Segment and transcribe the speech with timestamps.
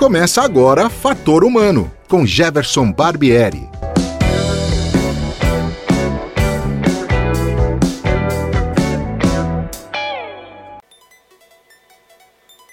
[0.00, 3.68] Começa agora Fator Humano, com Jefferson Barbieri.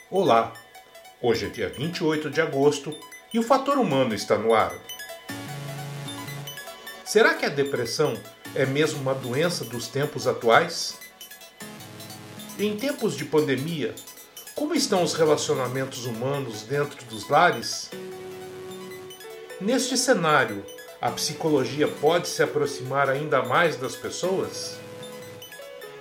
[0.09, 0.53] Olá,
[1.21, 2.95] hoje é dia 28 de agosto
[3.33, 4.71] e o Fator Humano está no ar.
[7.03, 8.17] Será que a depressão
[8.55, 10.97] é mesmo uma doença dos tempos atuais?
[12.57, 13.93] Em tempos de pandemia,
[14.57, 17.91] como estão os relacionamentos humanos dentro dos lares?
[19.61, 20.65] Neste cenário,
[20.99, 24.79] a psicologia pode se aproximar ainda mais das pessoas?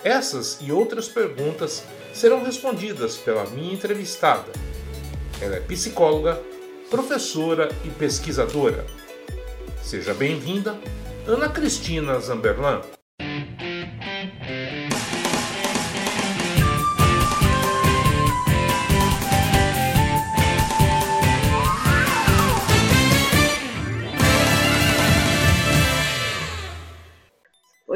[0.02, 4.50] Essas e outras perguntas serão respondidas pela minha entrevistada.
[5.38, 6.42] Ela é psicóloga,
[6.88, 8.86] professora e pesquisadora.
[9.82, 10.80] Seja bem-vinda,
[11.26, 12.95] Ana Cristina Zamberlan.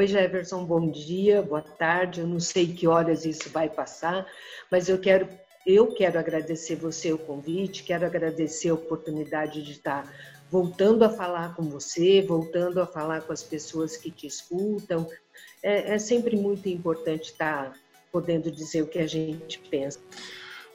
[0.01, 2.21] Oi, Jefferson, bom dia, boa tarde.
[2.21, 4.25] Eu não sei que horas isso vai passar,
[4.71, 5.29] mas eu quero,
[5.63, 10.11] eu quero agradecer você o convite, quero agradecer a oportunidade de estar
[10.49, 15.07] voltando a falar com você, voltando a falar com as pessoas que te escutam.
[15.61, 17.71] É, é sempre muito importante estar
[18.11, 19.99] podendo dizer o que a gente pensa.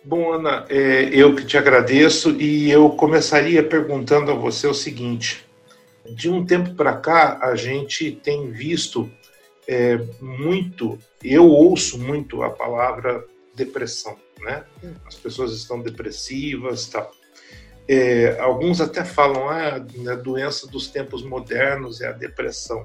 [0.05, 5.45] Bom, Ana, é, eu que te agradeço e eu começaria perguntando a você o seguinte:
[6.10, 9.10] de um tempo para cá, a gente tem visto
[9.68, 14.64] é, muito, eu ouço muito a palavra depressão, né?
[14.82, 14.94] Hum.
[15.06, 17.08] As pessoas estão depressivas, tá?
[17.88, 22.84] É, alguns até falam, ah, a doença dos tempos modernos é a depressão.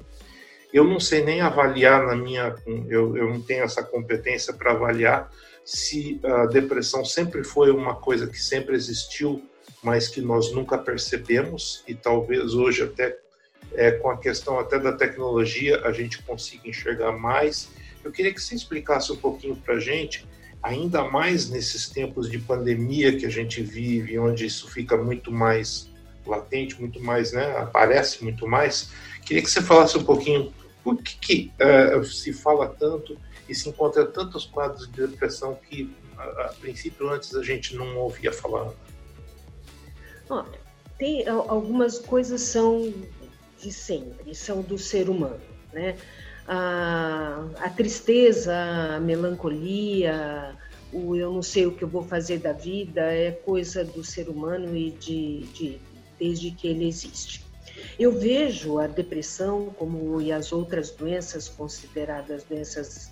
[0.71, 2.55] Eu não sei nem avaliar na minha,
[2.87, 5.29] eu, eu não tenho essa competência para avaliar
[5.65, 9.43] se a depressão sempre foi uma coisa que sempre existiu
[9.81, 13.17] mas que nós nunca percebemos e talvez hoje até
[13.73, 17.69] é, com a questão até da tecnologia a gente consiga enxergar mais.
[18.03, 20.27] Eu queria que você explicasse um pouquinho para a gente,
[20.61, 25.89] ainda mais nesses tempos de pandemia que a gente vive, onde isso fica muito mais
[26.25, 28.91] latente, muito mais, né, aparece muito mais.
[29.25, 30.53] Queria que você falasse um pouquinho
[30.83, 33.17] por que, que uh, se fala tanto
[33.47, 37.97] e se encontra tantos quadros de depressão que a, a princípio antes a gente não
[37.97, 38.71] ouvia falar.
[40.31, 40.61] Olha,
[40.97, 42.93] tem algumas coisas são
[43.59, 45.41] de sempre, são do ser humano,
[45.73, 45.97] né?
[46.47, 48.55] A, a tristeza,
[48.95, 50.57] a melancolia,
[50.93, 54.29] o eu não sei o que eu vou fazer da vida é coisa do ser
[54.29, 55.81] humano e de, de
[56.17, 57.45] desde que ele existe.
[57.99, 63.11] Eu vejo a depressão como e as outras doenças consideradas doenças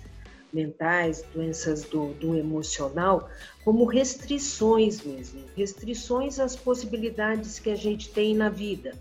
[0.52, 3.28] mentais, doenças do, do emocional,
[3.64, 8.94] como restrições mesmo, restrições às possibilidades que a gente tem na vida.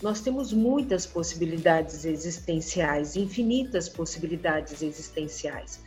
[0.00, 5.80] Nós temos muitas possibilidades existenciais, infinitas possibilidades existenciais.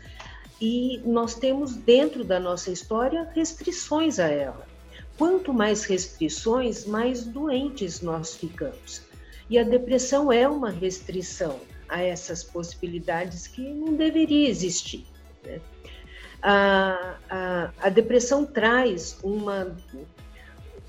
[0.59, 4.67] E nós temos dentro da nossa história restrições a ela.
[5.17, 9.01] Quanto mais restrições, mais doentes nós ficamos.
[9.49, 11.59] E a depressão é uma restrição
[11.91, 15.05] a essas possibilidades que não deveria existir.
[15.43, 15.59] Né?
[16.41, 19.75] A, a, a, depressão traz uma,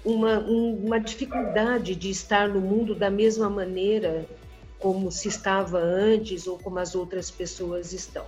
[0.04, 4.24] uma, uma dificuldade de estar no mundo da mesma maneira
[4.78, 8.24] como se estava antes ou como as outras pessoas estão.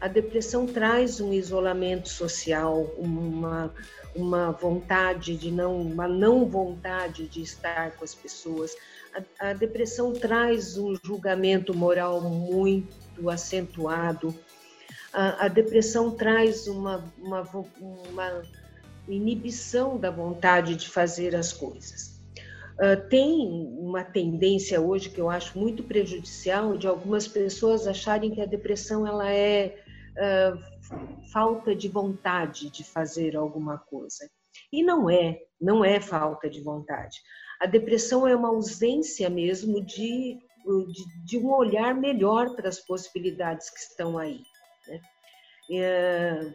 [0.00, 3.74] A depressão traz um isolamento social, uma,
[4.14, 8.76] uma vontade de não, uma não vontade de estar com as pessoas,
[9.38, 14.34] a, a depressão traz um julgamento moral muito acentuado.
[15.12, 17.42] A, a depressão traz uma, uma,
[17.80, 18.42] uma,
[19.08, 22.14] inibição da vontade de fazer as coisas.
[22.74, 28.40] Uh, tem uma tendência hoje que eu acho muito prejudicial de algumas pessoas acharem que
[28.40, 29.76] a depressão ela é
[30.16, 30.73] uh,
[31.32, 34.28] falta de vontade de fazer alguma coisa.
[34.72, 37.18] E não é, não é falta de vontade.
[37.60, 40.38] A depressão é uma ausência mesmo de,
[40.92, 44.42] de, de um olhar melhor para as possibilidades que estão aí.
[44.86, 45.00] Né?
[45.70, 46.52] É,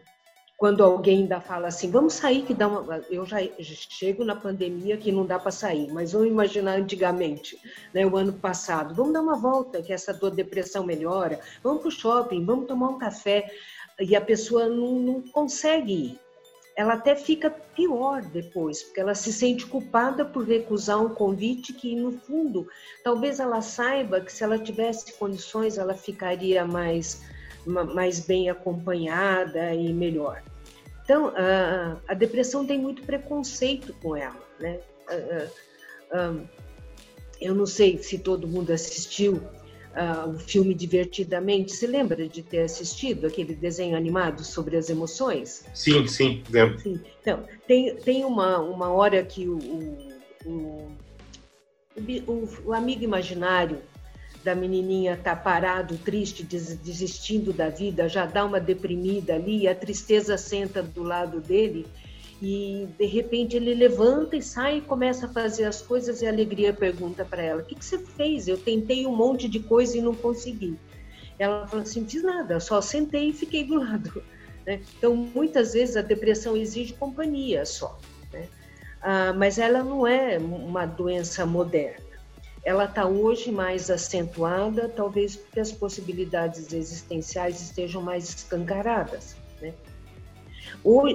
[0.60, 2.98] quando alguém ainda fala assim, vamos sair que dá uma...
[3.10, 7.58] Eu já chego na pandemia que não dá para sair, mas vamos imaginar antigamente,
[7.94, 11.88] né, o ano passado, vamos dar uma volta que essa dor depressão melhora, vamos para
[11.88, 13.50] o shopping, vamos tomar um café,
[14.00, 16.20] e a pessoa não, não consegue ir
[16.80, 21.94] ela até fica pior depois, porque ela se sente culpada por recusar um convite que,
[21.94, 22.70] no fundo,
[23.04, 27.22] talvez ela saiba que se ela tivesse condições, ela ficaria mais,
[27.66, 30.42] mais bem acompanhada e melhor.
[31.04, 34.80] Então, a, a depressão tem muito preconceito com ela, né?
[37.42, 39.42] eu não sei se todo mundo assistiu
[39.96, 41.74] uh, o filme Divertidamente.
[41.74, 45.66] Você lembra de ter assistido aquele desenho animado sobre as emoções?
[45.74, 46.80] Sim, sim, lembro.
[46.80, 47.00] Sim.
[47.22, 49.58] Então, tem, tem uma, uma hora que o,
[50.46, 50.92] o,
[52.28, 53.80] o, o amigo imaginário
[54.44, 60.38] da menininha tá parado, triste, desistindo da vida, já dá uma deprimida ali, a tristeza
[60.38, 61.86] senta do lado dele
[62.42, 66.30] e de repente ele levanta e sai e começa a fazer as coisas e a
[66.30, 68.48] alegria pergunta para ela: "O que, que você fez?
[68.48, 70.78] Eu tentei um monte de coisa e não consegui".
[71.38, 74.24] Ela fala assim: "Não fiz nada, só sentei e fiquei do lado".
[74.66, 74.82] Né?
[74.98, 78.00] Então muitas vezes a depressão exige companhia só,
[78.32, 78.48] né?
[79.02, 82.08] ah, mas ela não é uma doença moderna.
[82.64, 89.36] Ela está hoje mais acentuada, talvez porque as possibilidades existenciais estejam mais escancaradas.
[89.62, 89.74] Né?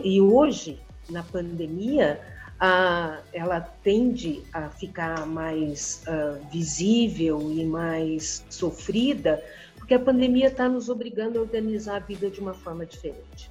[0.02, 2.20] E hoje na pandemia,
[2.58, 9.42] a, ela tende a ficar mais uh, visível e mais sofrida,
[9.76, 13.50] porque a pandemia está nos obrigando a organizar a vida de uma forma diferente.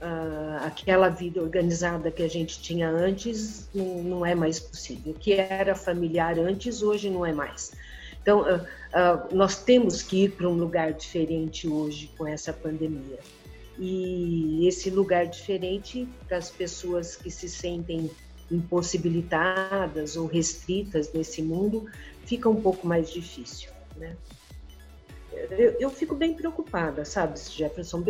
[0.00, 5.12] Uh, aquela vida organizada que a gente tinha antes não, não, é mais possível.
[5.12, 7.72] O que era familiar antes, hoje não é mais.
[8.20, 13.18] Então, uh, nós temos que ir para um lugar diferente hoje com essa pandemia
[13.78, 18.10] e esse lugar diferente para as pessoas que se sentem
[18.50, 21.86] impossibilitadas ou restritas nesse mundo
[22.24, 24.16] fica um pouco mais difícil, né?
[25.50, 28.02] Eu, eu fico bem preocupada, sabe, Jefferson,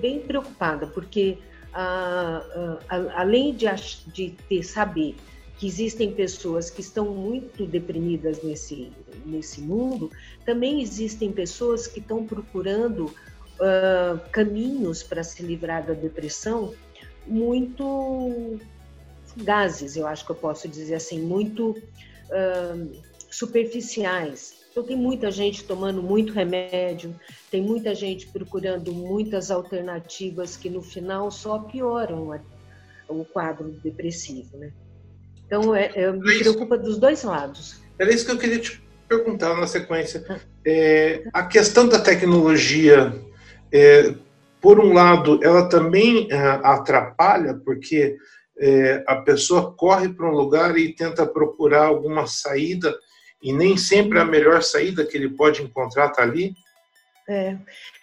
[0.00, 1.38] bem preocupada, porque
[1.72, 3.66] a, a, além de,
[4.08, 5.16] de ter saber
[5.58, 8.92] que existem pessoas que estão muito deprimidas nesse,
[9.24, 10.10] nesse mundo,
[10.44, 13.12] também existem pessoas que estão procurando
[13.60, 16.74] uh, caminhos para se livrar da depressão
[17.26, 18.58] muito
[19.26, 24.54] fugazes, eu acho que eu posso dizer assim, muito uh, superficiais.
[24.70, 27.18] Então, tem muita gente tomando muito remédio,
[27.50, 32.40] tem muita gente procurando muitas alternativas que no final só pioram a,
[33.08, 34.70] o quadro depressivo, né?
[35.46, 37.80] Então, é, é, me preocupa dos dois lados.
[37.98, 40.24] Era isso que eu queria te perguntar na sequência.
[40.64, 43.14] É, a questão da tecnologia
[43.76, 44.14] é,
[44.60, 48.16] por um lado, ela também é, atrapalha, porque
[48.58, 52.96] é, a pessoa corre para um lugar e tenta procurar alguma saída,
[53.42, 56.54] e nem sempre a melhor saída que ele pode encontrar está ali.
[57.28, 57.56] É,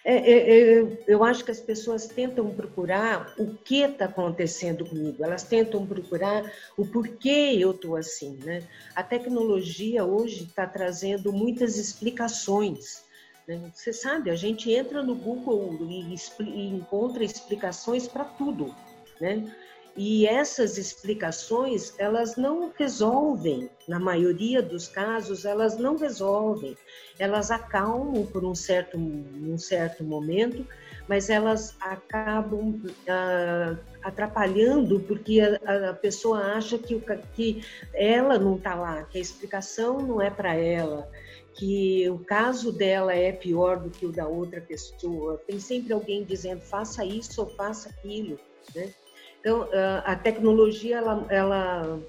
[0.04, 5.24] é, é, é, eu acho que as pessoas tentam procurar o que está acontecendo comigo,
[5.24, 6.44] elas tentam procurar
[6.76, 8.38] o porquê eu estou assim.
[8.44, 8.62] Né?
[8.94, 13.03] A tecnologia hoje está trazendo muitas explicações.
[13.46, 13.70] Né?
[13.72, 18.74] Você sabe, a gente entra no Google e, e encontra explicações para tudo,
[19.20, 19.54] né?
[19.96, 26.76] E essas explicações, elas não resolvem, na maioria dos casos, elas não resolvem.
[27.16, 30.66] Elas acalmam por um certo, um certo momento,
[31.08, 37.00] mas elas acabam ah, atrapalhando porque a, a, pessoa acha que,
[37.34, 41.08] que ela não está lá, que a explicação não é para ela,
[41.54, 45.40] que o caso dela é pior do que o da outra pessoa.
[45.46, 48.38] Tem sempre alguém dizendo faça isso ou faça aquilo,
[48.74, 48.92] né?
[49.40, 49.68] Então
[50.04, 52.00] a tecnologia ela, ela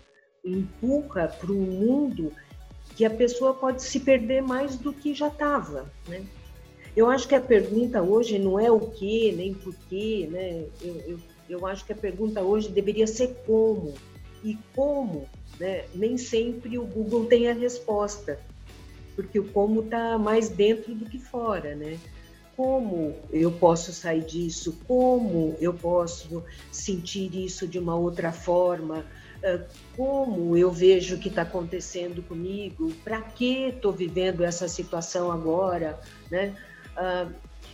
[0.44, 2.32] empurra para um mundo
[2.96, 6.26] que a pessoa pode se perder mais do que já estava, né?
[6.96, 10.66] Eu acho que a pergunta hoje não é o que nem por quê, né?
[10.82, 13.94] Eu, eu, eu acho que a pergunta hoje deveria ser como
[14.42, 15.28] e como,
[15.60, 15.86] né?
[15.94, 18.40] Nem sempre o Google tem a resposta
[19.16, 21.98] porque o como está mais dentro do que fora, né?
[22.56, 24.80] Como eu posso sair disso?
[24.88, 29.06] Como eu posso sentir isso de uma outra forma?
[29.44, 29.62] Ah,
[29.96, 32.92] como eu vejo o que está acontecendo comigo?
[33.04, 36.00] Para que estou vivendo essa situação agora?
[36.32, 36.56] Né?
[36.96, 37.28] Ah,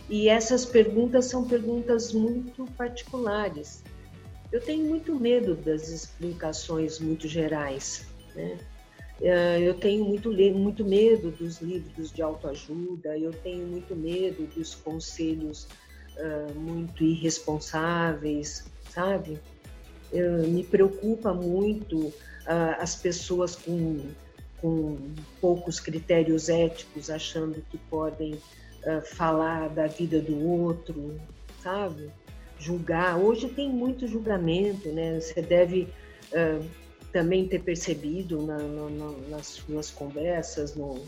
[0.08, 3.84] e essas perguntas são perguntas muito particulares.
[4.50, 8.04] Eu tenho muito medo das explicações muito gerais.
[8.34, 8.58] Né?
[9.22, 14.74] Eh, eu tenho muito, muito medo dos livros de autoajuda, eu tenho muito medo dos
[14.74, 15.68] conselhos
[16.16, 19.38] uh, muito irresponsáveis, sabe?
[20.12, 24.00] Uh, me preocupa muito uh, as pessoas com,
[24.60, 24.98] com
[25.40, 28.36] poucos critérios éticos achando que podem
[29.14, 31.14] falar da vida do outro,
[31.62, 32.10] sabe?
[32.58, 33.16] Julgar.
[33.16, 35.20] Hoje tem muito julgamento, né?
[35.20, 35.86] Você deve
[37.12, 38.58] também ter percebido na,
[39.28, 41.04] nas suas conversas, no,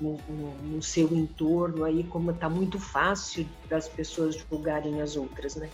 [0.00, 0.18] no,
[0.62, 5.70] no, seu entorno aí, como está muito fácil das pessoas julgarem as outras, né?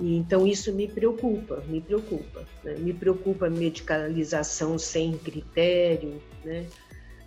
[0.00, 2.44] E, então isso me preocupa, me preocupa.
[2.64, 2.74] Né?
[2.74, 6.66] Me preocupa a medicalização sem critério, né?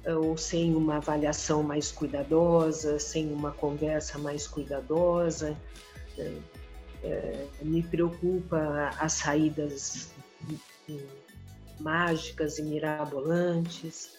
[0.05, 5.58] ou sem uma avaliação mais cuidadosa, sem uma conversa mais cuidadosa.
[6.17, 6.34] Né?
[7.01, 10.12] É, me preocupa as saídas
[11.80, 14.18] mágicas e mirabolantes.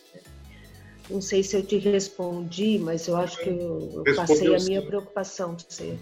[1.09, 5.55] Não sei se eu te respondi, mas eu acho que eu, passei a minha preocupação
[5.55, 5.99] de você.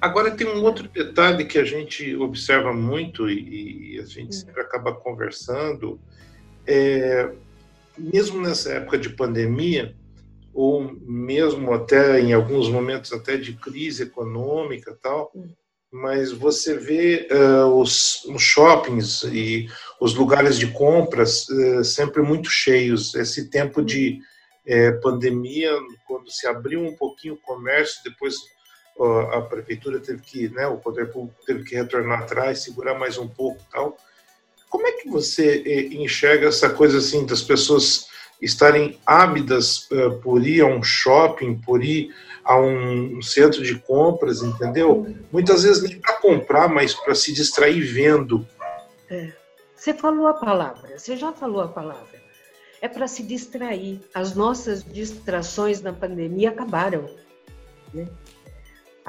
[0.00, 4.32] Agora tem um outro detalhe que a gente observa muito e, e a gente hum.
[4.32, 6.00] sempre acaba conversando,
[6.66, 7.32] é,
[7.96, 9.94] mesmo nessa época de pandemia,
[10.52, 15.48] ou mesmo até em alguns momentos até de crise econômica tal, hum
[15.92, 19.68] mas você vê uh, os, os, shoppings e
[20.00, 23.14] os lugares de compras uh, sempre muito cheios.
[23.14, 24.18] Esse tempo de
[24.66, 25.70] uh, pandemia,
[26.06, 28.36] quando se abriu um pouquinho o comércio, depois
[29.32, 33.26] a prefeitura teve que, né, o poder público teve que retornar atrás, segurar mais um
[33.26, 33.96] pouco, tal.
[34.68, 38.06] Como é que você enxerga essa coisa assim das pessoas
[38.40, 39.88] estarem ávidas
[40.22, 45.06] por ir a um shopping, por ir a um centro de compras, entendeu?
[45.30, 48.46] Muitas vezes nem para comprar, mas para se distrair vendo.
[49.10, 49.32] É.
[49.74, 52.22] Você falou a palavra, você já falou a palavra.
[52.80, 54.00] É para se distrair.
[54.14, 57.08] As nossas distrações na pandemia acabaram.
[57.92, 58.08] Né?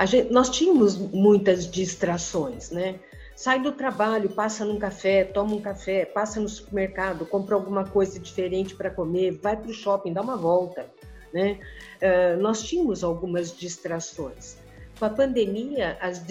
[0.06, 3.00] Gente, nós tínhamos muitas distrações, né?
[3.36, 8.20] Sai do trabalho, passa num café, toma um café, passa no supermercado, compra alguma coisa
[8.20, 10.88] diferente para comer, vai para o shopping, dá uma volta.
[11.34, 11.60] Né?
[12.02, 14.58] Uh, nós tínhamos algumas distrações.
[15.00, 16.24] Com a pandemia, as,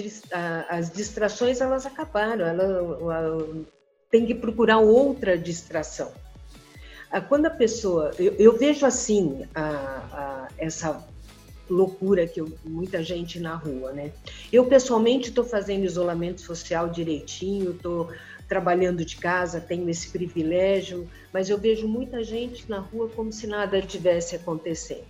[0.69, 3.49] as distrações elas acabaram, ela, ela
[4.11, 6.13] tem que procurar outra distração.
[7.13, 9.65] Uh, quando a pessoa, eu, eu vejo assim a,
[10.13, 11.05] a, essa
[11.69, 14.13] loucura que eu, muita gente na rua, né?
[14.53, 18.11] Eu pessoalmente estou fazendo isolamento social direitinho, estou
[18.53, 23.47] trabalhando de casa, tenho esse privilégio, mas eu vejo muita gente na rua como se
[23.47, 25.07] nada tivesse acontecendo.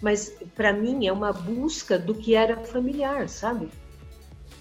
[0.00, 3.68] Mas para mim é uma busca do que era familiar, sabe?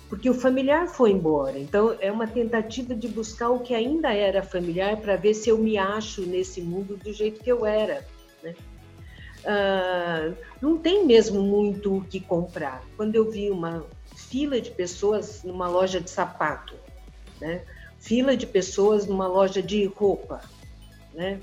[0.10, 1.58] Porque o familiar foi embora.
[1.58, 5.58] Então é uma tentativa de buscar o que ainda era familiar para ver se eu
[5.58, 8.06] me acho nesse mundo do jeito que eu era.
[8.44, 8.54] Né?
[9.46, 12.84] Uh, não tem mesmo muito o que comprar.
[12.98, 16.76] Quando eu vi uma fila de pessoas numa loja de sapato,
[17.40, 17.64] né?
[18.00, 20.42] Fila de pessoas numa loja de roupa.
[21.14, 21.40] Né?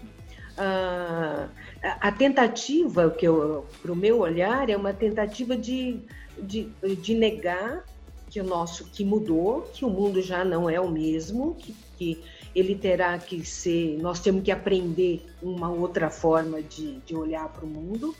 [0.56, 1.48] Ah,
[1.82, 3.26] a tentativa, que
[3.82, 6.00] para o meu olhar, é uma tentativa de,
[6.38, 6.68] de,
[7.00, 7.84] de, negar
[8.30, 12.25] que o nosso que mudou, que o mundo já não é o mesmo, que, que
[12.54, 17.64] ele terá que ser, nós temos que aprender uma outra forma de, de olhar para
[17.64, 18.16] o mundo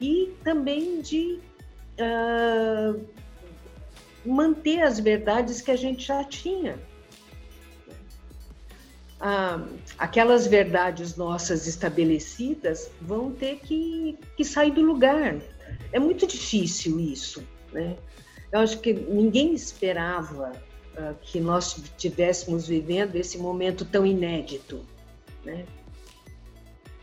[0.00, 1.38] e também de
[2.00, 3.00] uh,
[4.24, 6.78] manter as verdades que a gente já tinha
[9.26, 9.58] ah,
[9.96, 15.36] aquelas verdades nossas estabelecidas vão ter que, que sair do lugar.
[15.92, 17.96] É muito difícil isso, né?
[18.52, 20.52] Eu acho que ninguém esperava
[20.98, 24.84] ah, que nós estivéssemos vivendo esse momento tão inédito,
[25.42, 25.64] né?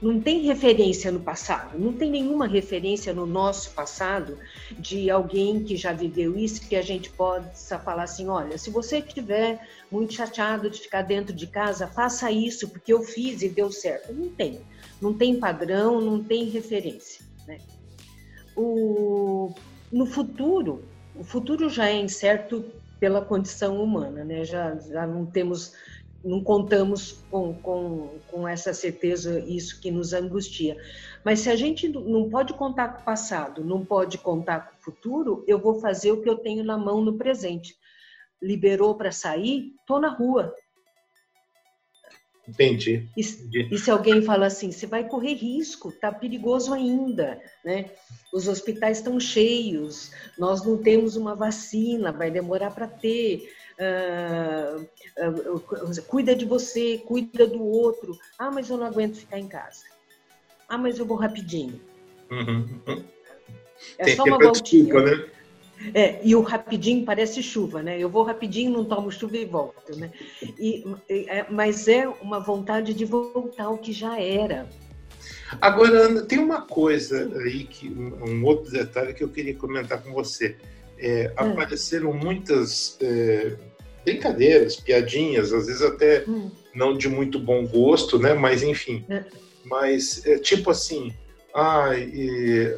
[0.02, 4.38] Não tem referência no passado, não tem nenhuma referência no nosso passado
[4.80, 8.98] de alguém que já viveu isso que a gente possa falar assim, olha, se você
[8.98, 13.72] estiver muito chateado de ficar dentro de casa, faça isso porque eu fiz e deu
[13.72, 14.12] certo.
[14.12, 14.62] Não tem,
[15.00, 17.24] não tem padrão, não tem referência.
[17.48, 17.60] Né?
[18.56, 19.54] O,
[19.92, 20.84] no futuro,
[21.16, 22.66] o futuro já é incerto
[23.00, 24.46] pela condição humana, né?
[24.46, 25.74] Já, já não temos
[26.24, 30.78] não contamos com, com, com essa certeza, isso que nos angustia.
[31.24, 34.84] Mas se a gente não pode contar com o passado, não pode contar com o
[34.84, 37.76] futuro, eu vou fazer o que eu tenho na mão no presente.
[38.42, 40.54] Liberou para sair, estou na rua.
[42.48, 43.08] Entendi.
[43.16, 43.22] E,
[43.72, 47.92] e, se alguém fala assim, você vai correr risco, está perigoso ainda, né?
[48.34, 56.02] Os hospitais estão cheios, nós não temos uma vacina, vai demorar para ter uh, uh,
[56.08, 58.18] cuida de você, cuida do outro.
[58.40, 59.84] Ah, mas eu não aguento ficar em casa.
[60.68, 61.80] Ah, mas eu vou rapidinho.
[62.32, 63.04] Uhum.
[63.98, 64.86] É Tem só uma voltinha.
[64.86, 65.41] Desculpa, né?
[65.94, 67.98] É, e o rapidinho parece chuva, né?
[68.00, 70.12] Eu vou rapidinho, não tomo chuva e volto, né?
[70.60, 74.68] E, é, mas é uma vontade de voltar ao que já era.
[75.60, 80.14] Agora, Ana, tem uma coisa aí, que, um outro detalhe que eu queria comentar com
[80.14, 80.56] você.
[80.98, 81.52] É, hum.
[81.52, 83.58] Apareceram muitas é,
[84.06, 86.52] brincadeiras, piadinhas, às vezes até hum.
[86.76, 88.34] não de muito bom gosto, né?
[88.34, 89.04] Mas enfim.
[89.10, 89.24] É.
[89.66, 91.14] Mas é tipo assim,
[91.54, 91.90] ah,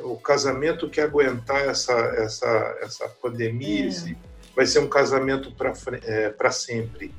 [0.03, 4.15] o casamento que aguentar essa, essa, essa pandemia, é.
[4.55, 7.13] vai ser um casamento para é, sempre.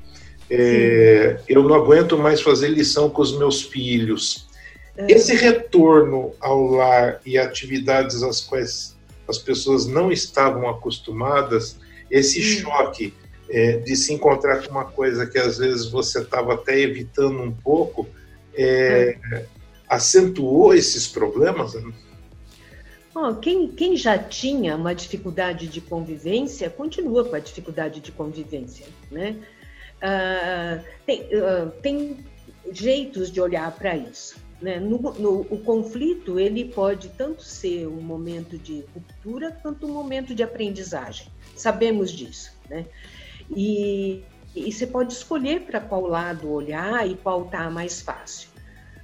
[0.49, 4.47] É, eu não aguento mais fazer lição com os meus filhos.
[4.97, 5.11] É.
[5.11, 8.95] Esse retorno ao lar e atividades às quais
[9.27, 11.77] as pessoas não estavam acostumadas,
[12.11, 12.61] esse hum.
[12.61, 13.13] choque
[13.49, 17.51] é, de se encontrar com uma coisa que às vezes você estava até evitando um
[17.51, 18.07] pouco,
[18.53, 19.45] é, é.
[19.89, 21.73] Acentuou esses problemas?
[23.13, 28.85] Oh, quem, quem já tinha uma dificuldade de convivência continua com a dificuldade de convivência,
[29.09, 29.37] né?
[29.95, 32.17] Uh, tem, uh, tem
[32.71, 34.35] jeitos de olhar para isso.
[34.61, 34.79] Né?
[34.79, 40.35] No, no, o conflito ele pode tanto ser um momento de ruptura quanto um momento
[40.35, 41.27] de aprendizagem.
[41.55, 42.85] Sabemos disso, né?
[43.55, 44.23] E,
[44.55, 48.49] e você pode escolher para qual lado olhar e qual está mais fácil.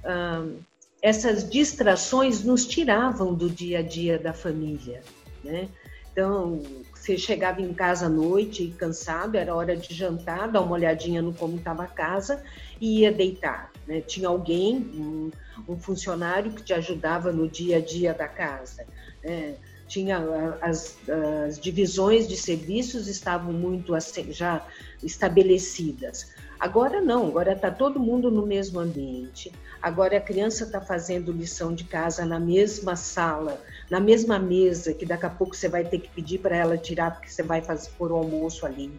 [0.04, 0.58] Uh,
[1.02, 5.02] essas distrações nos tiravam do dia a dia da família,
[5.42, 5.68] né?
[6.12, 6.60] Então,
[6.94, 11.32] você chegava em casa à noite cansado, era hora de jantar, dar uma olhadinha no
[11.32, 12.44] como estava a casa
[12.78, 13.72] e ia deitar.
[13.86, 14.02] Né?
[14.02, 15.30] Tinha alguém, um,
[15.66, 18.84] um, funcionário que te ajudava no dia a dia da casa.
[19.24, 19.54] Né?
[19.88, 20.18] Tinha
[20.60, 23.94] as, as divisões de serviços estavam muito
[24.30, 24.64] já
[25.02, 26.30] estabelecidas.
[26.60, 29.50] Agora não, agora está todo mundo no mesmo ambiente.
[29.82, 33.60] Agora a criança está fazendo lição de casa na mesma sala,
[33.90, 37.10] na mesma mesa, que daqui a pouco você vai ter que pedir para ela tirar,
[37.10, 38.96] porque você vai fazer por o almoço ali.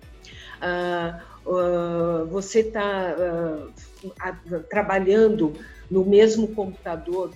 [0.62, 5.54] Uh, uh, você está uh, trabalhando
[5.90, 7.32] no mesmo computador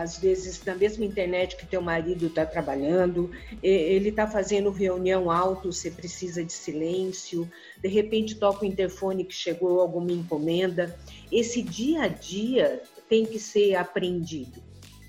[0.00, 3.30] às vezes na mesma internet que teu marido está trabalhando,
[3.62, 9.34] ele está fazendo reunião alto, você precisa de silêncio, de repente toca o interfone que
[9.34, 10.98] chegou alguma encomenda.
[11.32, 14.62] Esse dia a dia tem que ser aprendido,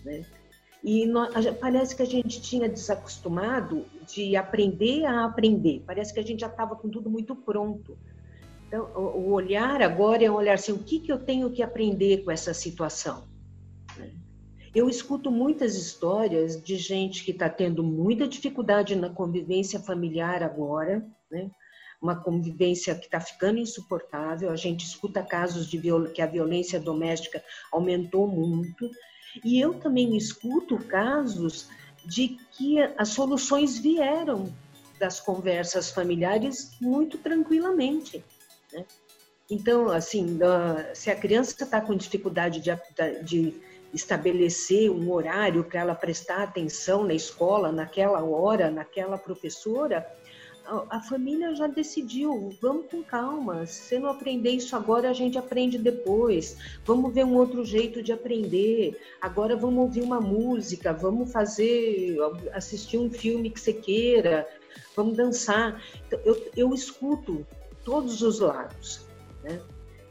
[0.03, 0.23] né?
[0.83, 5.81] E nós, parece que a gente tinha desacostumado de aprender a aprender.
[5.83, 7.97] Parece que a gente já estava com tudo muito pronto.
[8.67, 12.23] Então, o olhar agora é um olhar assim: o que, que eu tenho que aprender
[12.23, 13.34] com essa situação?
[14.75, 21.07] Eu escuto muitas histórias de gente que está tendo muita dificuldade na convivência familiar agora,
[21.31, 21.49] né?
[22.01, 24.51] uma convivência que está ficando insuportável.
[24.51, 25.81] A gente escuta casos de
[26.13, 28.91] que a violência doméstica aumentou muito.
[29.45, 31.69] E eu também escuto casos
[32.03, 34.53] de que as soluções vieram
[34.99, 38.21] das conversas familiares muito tranquilamente.
[38.73, 38.85] Né?
[39.49, 40.37] Então, assim,
[40.93, 42.71] se a criança está com dificuldade de,
[43.23, 43.61] de
[43.95, 50.05] estabelecer um horário para ela prestar atenção na escola, naquela hora, naquela professora,
[50.89, 55.37] a, família já decidiu, vamos com calma, se você não aprender isso agora, a gente
[55.37, 61.31] aprende depois, vamos ver um outro jeito de aprender, agora vamos ouvir uma música, vamos
[61.31, 62.17] fazer,
[62.51, 64.47] assistir um filme que você queira,
[64.95, 65.81] vamos dançar.
[66.07, 67.45] Então, eu, eu escuto
[67.83, 69.05] todos os lados,
[69.43, 69.61] né?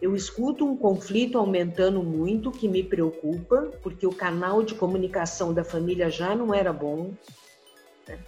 [0.04, 5.64] Eu escuto um conflito aumentando muito, que me preocupa, porque o canal de comunicação da
[5.64, 7.14] família já não era bom.
[8.06, 8.18] Né?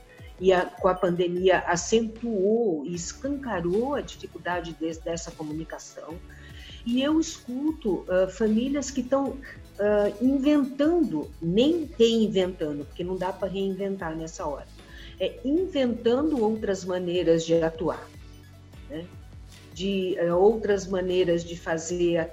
[0.41, 6.15] E a, com a pandemia acentuou e escancarou a dificuldade de, dessa comunicação.
[6.87, 13.49] E eu escuto uh, famílias que estão uh, inventando, nem reinventando, porque não dá para
[13.49, 14.67] reinventar nessa hora,
[15.21, 18.09] é inventando outras maneiras de atuar.
[18.89, 19.05] Né?
[19.77, 22.31] De uh, outras maneiras de fazer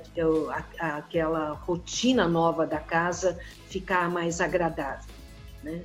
[0.79, 5.13] aquela rotina nova da casa ficar mais agradável.
[5.61, 5.81] Né?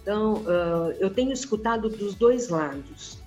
[0.00, 0.42] Então,
[0.98, 3.18] eu tenho escutado dos dois lados,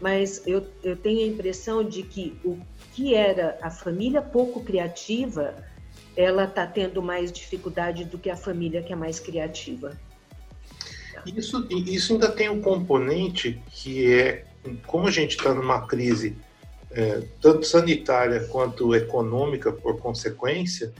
[0.00, 2.58] mas eu, eu tenho a impressão de que o
[2.94, 5.52] que era a família pouco criativa,
[6.16, 9.98] ela está tendo mais dificuldade do que a família que é mais criativa.
[11.26, 14.44] Isso, isso ainda tem um componente que é,
[14.86, 16.36] como a gente está numa crise
[16.96, 20.92] é, tanto sanitária quanto econômica por consequência,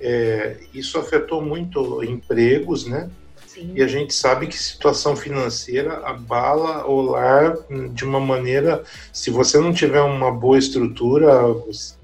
[0.00, 3.08] é, isso afetou muito empregos, né?
[3.46, 3.72] Sim.
[3.74, 7.56] E a gente sabe que situação financeira abala o lar
[7.94, 8.82] de uma maneira,
[9.12, 11.30] se você não tiver uma boa estrutura,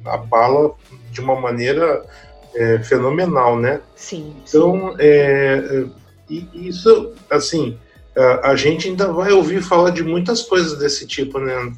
[0.05, 0.75] abala
[1.11, 2.07] de uma maneira
[2.55, 3.81] é, fenomenal, né?
[3.97, 4.35] Sim.
[4.49, 5.85] Então, é,
[6.55, 7.77] isso, assim,
[8.17, 11.73] a, a gente ainda vai ouvir falar de muitas coisas desse tipo, né?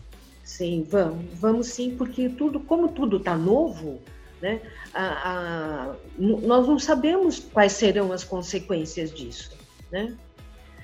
[0.56, 4.00] Sim, vamos, vamos sim, porque tudo, como tudo está novo,
[4.40, 4.60] né,
[4.94, 9.50] a, a, nós não sabemos quais serão as consequências disso,
[9.90, 10.16] né?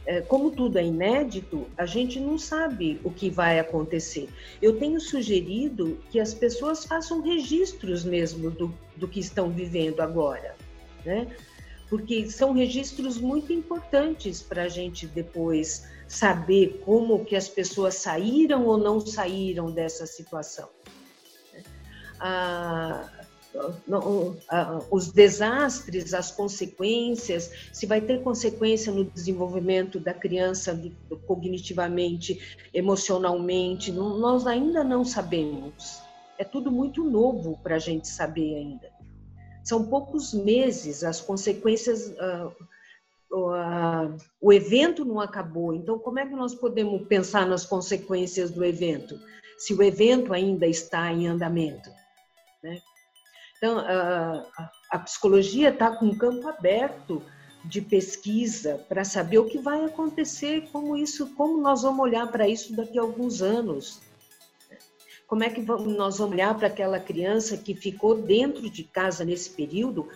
[0.05, 4.29] É, como tudo é inédito, a gente não sabe o que vai acontecer.
[4.61, 10.57] Eu tenho sugerido que as pessoas façam registros mesmo do, do que estão vivendo agora,
[11.05, 11.29] né?
[11.89, 18.67] Porque são registros muito importantes para a gente depois saber como que as pessoas saíram
[18.67, 20.69] ou não saíram dessa situação.
[22.19, 23.09] Ah,
[24.91, 30.77] os desastres, as consequências, se vai ter consequência no desenvolvimento da criança
[31.29, 36.03] cognitivamente, emocionalmente, nós ainda não sabemos.
[36.37, 38.91] É tudo muito novo para a gente saber ainda.
[39.63, 42.09] São poucos meses, as consequências.
[42.09, 42.80] Uh,
[43.31, 49.19] o evento não acabou, então como é que nós podemos pensar nas consequências do evento,
[49.57, 51.91] se o evento ainda está em andamento?
[52.63, 52.81] Né?
[53.57, 57.23] Então, a, a psicologia está com um campo aberto
[57.65, 62.49] de pesquisa para saber o que vai acontecer, como isso, como nós vamos olhar para
[62.49, 64.01] isso daqui a alguns anos.
[65.27, 69.51] Como é que nós vamos olhar para aquela criança que ficou dentro de casa nesse
[69.51, 70.09] período,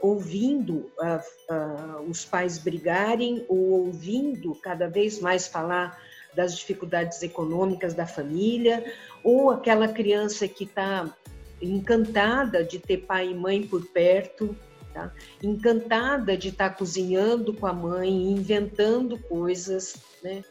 [0.00, 1.20] ouvindo uh,
[1.54, 5.98] uh, os pais brigarem ou ouvindo cada vez mais falar
[6.34, 8.92] das dificuldades econômicas da família,
[9.24, 11.12] ou aquela criança que está
[11.60, 14.54] encantada de ter pai e mãe por perto,
[14.94, 15.12] tá?
[15.42, 20.44] encantada de estar cozinhando com a mãe, inventando coisas, né?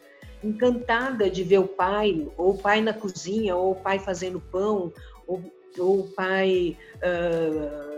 [0.43, 4.91] encantada de ver o pai, ou o pai na cozinha, ou o pai fazendo pão,
[5.25, 5.41] ou,
[5.77, 7.96] ou o pai uh,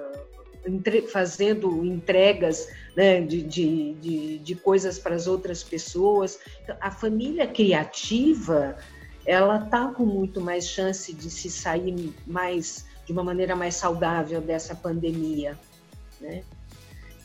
[0.65, 6.39] entre, fazendo entregas né, de, de, de, de, coisas para as outras pessoas.
[6.63, 8.77] Então, a família criativa,
[9.25, 14.39] ela está com muito mais chance de se sair mais de uma maneira mais saudável
[14.41, 15.57] dessa pandemia,
[16.21, 16.43] né?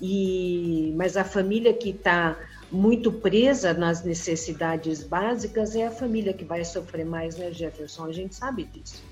[0.01, 2.39] E, mas a família que está
[2.71, 8.07] muito presa nas necessidades básicas é a família que vai sofrer mais, né, Jefferson?
[8.07, 9.03] A gente sabe disso.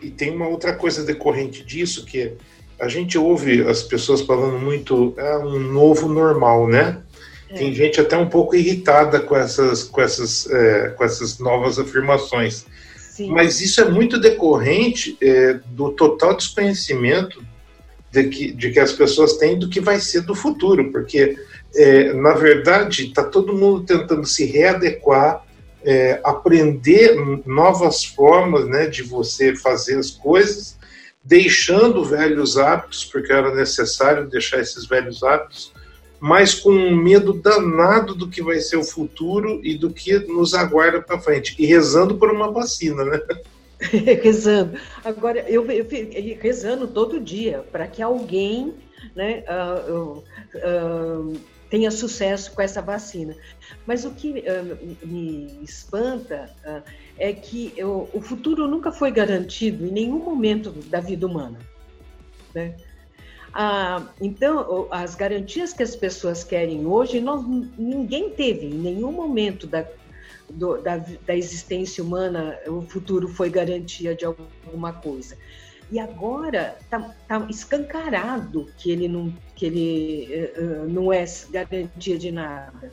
[0.00, 2.36] E tem uma outra coisa decorrente disso que
[2.84, 7.00] a gente ouve as pessoas falando muito é um novo normal, né?
[7.48, 7.54] É.
[7.54, 12.66] Tem gente até um pouco irritada com essas, com essas, é, com essas novas afirmações.
[12.98, 13.30] Sim.
[13.30, 17.42] Mas isso é muito decorrente é, do total desconhecimento
[18.10, 21.38] de que, de que as pessoas têm do que vai ser do futuro, porque,
[21.74, 25.42] é, na verdade, está todo mundo tentando se readequar,
[25.82, 27.16] é, aprender
[27.46, 30.76] novas formas né, de você fazer as coisas,
[31.24, 35.72] deixando velhos hábitos, porque era necessário deixar esses velhos hábitos,
[36.20, 40.54] mas com um medo danado do que vai ser o futuro e do que nos
[40.54, 41.54] aguarda para frente.
[41.58, 43.20] E rezando por uma vacina, né?
[44.22, 44.78] rezando.
[45.04, 45.86] Agora, eu, eu,
[46.40, 48.74] rezando todo dia para que alguém
[49.14, 50.22] né, uh,
[50.54, 53.36] uh, tenha sucesso com essa vacina.
[53.86, 56.50] Mas o que uh, me espanta
[57.18, 61.58] é que eu, o futuro nunca foi garantido em nenhum momento da vida humana.
[62.54, 62.76] Né?
[63.52, 67.46] Ah, então, as garantias que as pessoas querem hoje, nós,
[67.78, 69.86] ninguém teve em nenhum momento da,
[70.50, 75.36] do, da, da existência humana, o futuro foi garantia de alguma coisa.
[75.92, 82.32] E agora está tá escancarado que ele não, que ele, uh, não é garantia de
[82.32, 82.90] nada.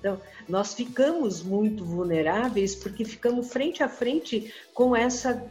[0.00, 5.46] Então, nós ficamos muito vulneráveis porque ficamos frente a frente com essa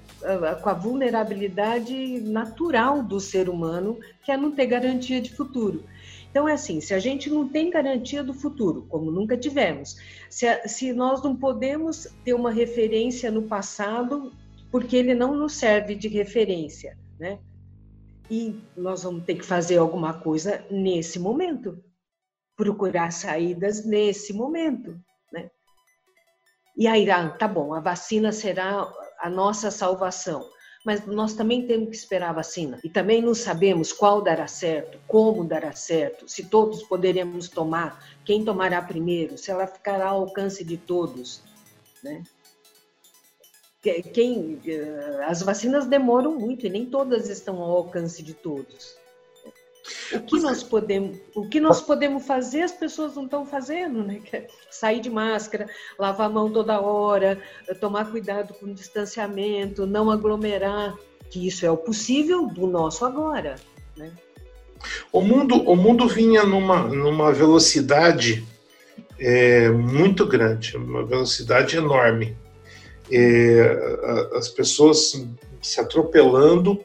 [0.61, 5.83] com a vulnerabilidade natural do ser humano, que é não ter garantia de futuro.
[6.31, 9.97] Então, é assim: se a gente não tem garantia do futuro, como nunca tivemos,
[10.29, 14.33] se, se nós não podemos ter uma referência no passado,
[14.71, 17.37] porque ele não nos serve de referência, né?
[18.29, 21.83] E nós vamos ter que fazer alguma coisa nesse momento
[22.59, 24.99] procurar saídas nesse momento,
[25.31, 25.49] né?
[26.75, 28.85] E aí, ah, tá bom, a vacina será
[29.21, 30.45] a nossa salvação,
[30.85, 32.77] mas nós também temos que esperar a vacina.
[32.83, 38.43] E também não sabemos qual dará certo, como dará certo, se todos poderemos tomar, quem
[38.43, 41.41] tomará primeiro, se ela ficará ao alcance de todos,
[42.03, 42.23] né?
[44.13, 48.98] Quem, eh, as vacinas demoram muito e nem todas estão ao alcance de todos.
[50.13, 54.21] O que nós podemos, o que nós podemos fazer, as pessoas não estão fazendo, né?
[54.31, 57.41] É sair de máscara, lavar a mão toda hora,
[57.79, 60.95] tomar cuidado com o distanciamento, não aglomerar,
[61.29, 63.55] que isso é o possível do nosso agora,
[63.95, 64.11] né?
[65.11, 68.45] O mundo, o mundo vinha numa, numa velocidade
[69.19, 72.37] é, muito grande, uma velocidade enorme.
[73.11, 75.25] É, as pessoas
[75.61, 76.79] se atropelando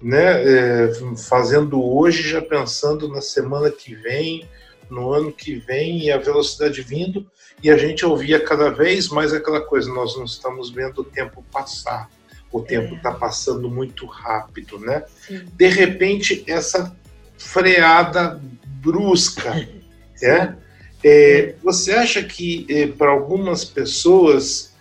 [0.00, 0.92] né, é,
[1.28, 4.48] fazendo hoje, já pensando na semana que vem,
[4.88, 7.26] no ano que vem, e a velocidade vindo,
[7.62, 11.44] e a gente ouvia cada vez mais aquela coisa: nós não estamos vendo o tempo
[11.52, 12.08] passar,
[12.50, 13.14] o tempo está é.
[13.14, 15.04] passando muito rápido, né?
[15.26, 15.44] Sim.
[15.52, 16.96] De repente, essa
[17.36, 18.40] freada
[18.80, 19.68] brusca,
[20.22, 20.56] né?
[21.04, 24.72] É, você acha que é, para algumas pessoas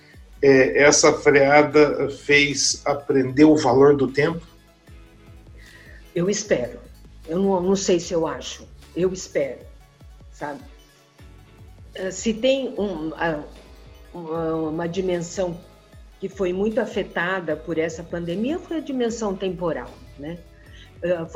[0.41, 4.41] é, essa freada fez aprender o valor do tempo?
[6.17, 6.79] Eu espero.
[7.27, 8.67] Eu não, não sei se eu acho.
[8.95, 9.59] Eu espero,
[10.31, 10.61] sabe?
[11.95, 13.11] Ah, se tem um,
[14.11, 15.55] uma, uma dimensão
[16.19, 20.39] que foi muito afetada por essa pandemia, foi a dimensão temporal, né?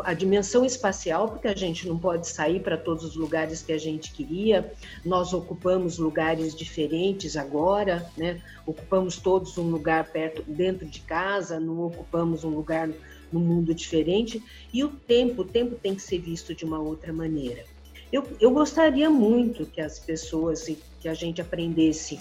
[0.03, 3.77] a dimensão espacial, porque a gente não pode sair para todos os lugares que a
[3.77, 4.73] gente queria.
[5.05, 8.41] Nós ocupamos lugares diferentes agora, né?
[8.65, 12.89] Ocupamos todos um lugar perto, dentro de casa, não ocupamos um lugar
[13.31, 14.41] no mundo diferente.
[14.73, 17.63] E o tempo, o tempo tem que ser visto de uma outra maneira.
[18.11, 22.19] Eu, eu gostaria muito que as pessoas, que a gente aprendesse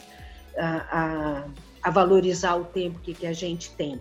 [0.56, 1.48] a, a,
[1.82, 3.98] a valorizar o tempo que, que a gente tem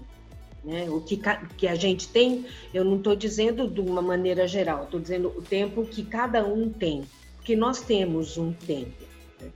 [0.64, 0.90] né?
[0.90, 1.20] O que,
[1.58, 5.42] que a gente tem, eu não estou dizendo de uma maneira geral, estou dizendo o
[5.42, 7.04] tempo que cada um tem,
[7.36, 9.04] porque nós temos um tempo.
[9.42, 9.50] Né?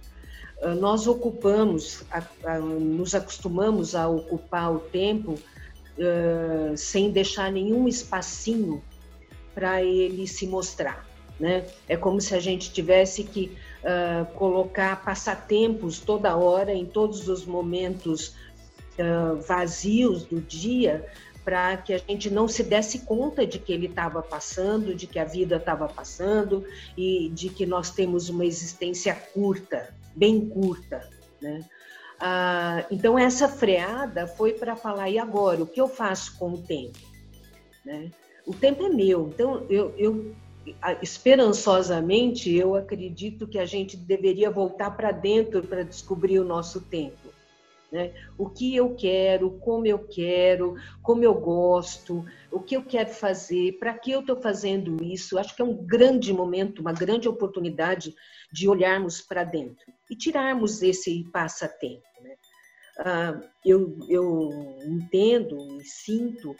[0.61, 5.35] Ah, nós ocupamos, a, a, nos acostumamos a ocupar o tempo
[6.75, 8.83] sem deixar nenhum espacinho
[9.53, 11.05] para ele se mostrar.
[11.39, 11.65] Né?
[11.87, 17.45] É como se a gente tivesse que uh, colocar passatempos toda hora, em todos os
[17.45, 18.35] momentos
[18.99, 21.05] uh, vazios do dia
[21.43, 25.19] para que a gente não se desse conta de que ele estava passando, de que
[25.19, 26.65] a vida estava passando
[26.97, 31.09] e de que nós temos uma existência curta, bem curta,
[31.41, 31.65] né?
[32.19, 36.61] Ah, então essa freada foi para falar e agora o que eu faço com o
[36.61, 36.99] tempo,
[37.83, 38.11] né?
[38.45, 40.35] O tempo é meu, então eu, eu
[41.01, 47.33] esperançosamente eu acredito que a gente deveria voltar para dentro para descobrir o nosso tempo
[47.93, 48.11] né?
[48.37, 53.73] O que eu quero, como eu quero, como eu gosto, o que eu quero fazer,
[53.73, 55.37] para que eu estou fazendo isso.
[55.37, 58.15] Acho que é um grande momento, uma grande oportunidade
[58.51, 62.03] de olharmos para dentro e tirarmos esse passatempo.
[62.21, 62.35] Né?
[62.99, 64.49] Ah, eu, eu
[64.85, 66.55] entendo e sinto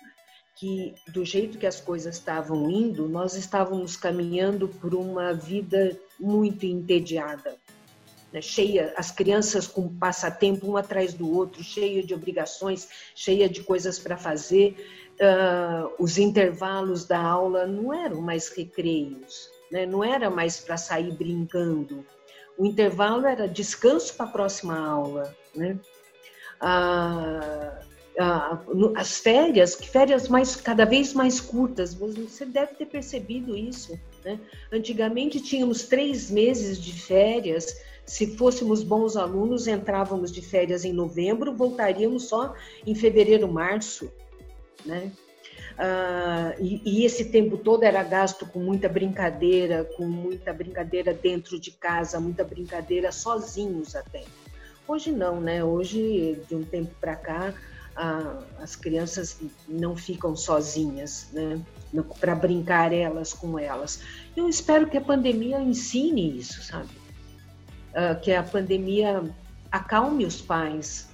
[0.56, 6.66] que do jeito que as coisas estavam indo, nós estávamos caminhando por uma vida muito
[6.66, 7.58] entediada
[8.34, 13.62] né, cheia, as crianças com passatempo um atrás do outro, cheia de obrigações, cheia de
[13.62, 14.76] coisas para fazer.
[15.14, 21.12] Uh, os intervalos da aula não eram mais recreios, né, não era mais para sair
[21.14, 22.04] brincando.
[22.58, 25.36] O intervalo era descanso para a próxima aula.
[25.56, 25.78] Né?
[26.62, 27.84] Uh,
[28.96, 34.00] as férias, férias mais cada vez mais curtas, você deve ter percebido isso.
[34.24, 34.40] Né?
[34.72, 41.56] Antigamente tínhamos três meses de férias, se fôssemos bons alunos, entrávamos de férias em novembro,
[41.56, 42.54] voltaríamos só
[42.86, 44.12] em fevereiro, março,
[44.86, 45.12] né?
[45.78, 51.60] Ah, e, e, esse tempo todo era gasto com muita brincadeira, com muita brincadeira dentro
[51.60, 54.24] de casa, muita brincadeira sozinhos até.
[54.88, 55.64] Hoje não, né?
[55.64, 57.54] Hoje, de um tempo para cá,
[57.96, 61.60] ah, as crianças não ficam sozinhas, né?
[62.20, 64.02] Para brincar elas com elas.
[64.36, 66.90] Eu espero que a pandemia ensine isso, sabe?
[67.94, 69.24] uh, que a pandemia
[69.72, 71.10] acalme os pais?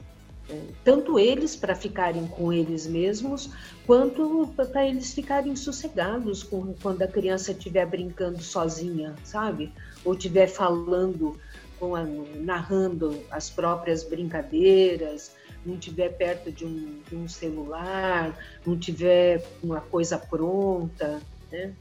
[0.84, 3.52] Tanto eles para ficarem com eles mesmos,
[3.86, 9.72] quanto para eles ficarem sossegados com, quando a criança estiver brincando sozinha, sabe?
[10.04, 11.40] Ou estiver falando,
[11.82, 12.04] a,
[12.40, 15.36] narrando as próprias brincadeiras,
[15.66, 21.74] não estiver perto de um, de um celular, não tiver uma coisa pronta, né?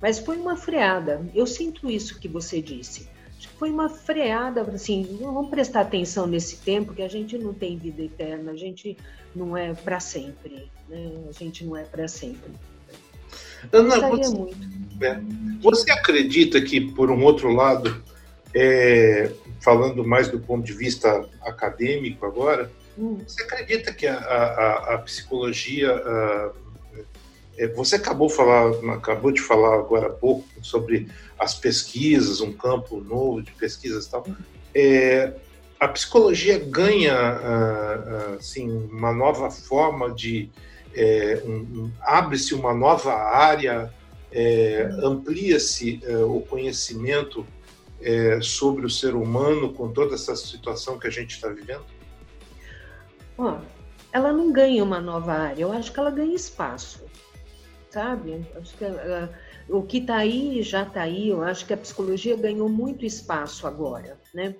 [0.00, 1.24] Mas foi uma freada.
[1.34, 3.08] Eu sinto isso que você disse
[3.48, 8.02] foi uma freada, assim, vamos prestar atenção nesse tempo que a gente não tem vida
[8.02, 8.96] eterna, a gente
[9.34, 11.12] não é para sempre, né?
[11.28, 12.50] A gente não é para sempre.
[13.72, 14.56] Ana, você, muito.
[15.02, 15.20] É,
[15.60, 18.02] você acredita que, por um outro lado,
[18.54, 23.18] é, falando mais do ponto de vista acadêmico agora, hum.
[23.26, 26.52] você acredita que a, a, a psicologia a,
[27.68, 33.42] você acabou, falar, acabou de falar agora há pouco sobre as pesquisas, um campo novo
[33.42, 34.26] de pesquisas e tal.
[34.74, 35.32] É,
[35.78, 40.50] a psicologia ganha ah, ah, assim, uma nova forma de.
[40.94, 43.92] É, um, abre-se uma nova área,
[44.32, 47.46] é, amplia-se é, o conhecimento
[48.02, 51.84] é, sobre o ser humano com toda essa situação que a gente está vivendo?
[54.12, 57.00] ela não ganha uma nova área, eu acho que ela ganha espaço
[57.90, 58.46] sabe?
[58.56, 59.28] Acho que uh,
[59.68, 61.28] o que está aí já está aí.
[61.28, 64.54] Eu acho que a psicologia ganhou muito espaço agora, né?